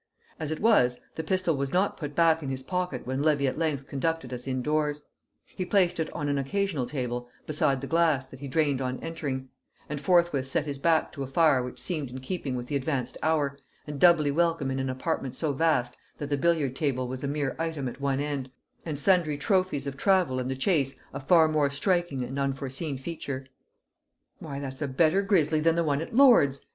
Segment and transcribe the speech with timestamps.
[0.39, 3.59] As it was the pistol was not put back in his pocket when Levy at
[3.59, 5.03] length conducted us indoors;
[5.45, 9.49] he placed it on an occasional table beside the glass that he drained on entering;
[9.87, 13.15] and forthwith set his back to a fire which seemed in keeping with the advanced
[13.21, 17.27] hour, and doubly welcome in an apartment so vast that the billiard table was a
[17.27, 18.49] mere item at one end,
[18.83, 23.45] and sundry trophies of travel and the chase a far more striking and unforeseen feature.
[24.39, 26.65] "Why, that's a better grisly than the one at Lord's!"